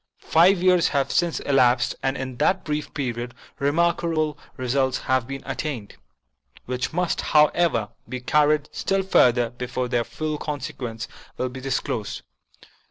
Five 0.25 0.63
years 0.63 0.87
have 0.87 1.11
since 1.11 1.39
elapsed, 1.41 1.93
and 2.01 2.17
in 2.17 2.37
that 2.37 2.63
brief 2.63 2.91
period 2.91 3.35
remarkable 3.59 4.35
results 4.57 4.97
have 4.97 5.27
been 5.27 5.43
attained, 5.45 5.95
which 6.65 6.91
must, 6.91 7.21
however, 7.21 7.89
be 8.09 8.19
carried 8.19 8.67
still 8.71 9.03
further 9.03 9.51
before 9.51 9.87
their 9.89 10.03
full 10.03 10.39
consequence 10.39 11.07
will 11.37 11.49
be 11.49 11.61
disclosed. 11.61 12.23